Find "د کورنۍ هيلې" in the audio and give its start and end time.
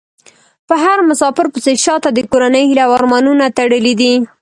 2.13-2.83